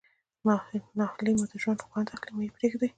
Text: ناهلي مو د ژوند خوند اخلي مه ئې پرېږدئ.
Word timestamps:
ناهلي 0.97 1.31
مو 1.37 1.45
د 1.51 1.53
ژوند 1.63 1.85
خوند 1.87 2.07
اخلي 2.15 2.31
مه 2.35 2.43
ئې 2.45 2.53
پرېږدئ. 2.55 2.87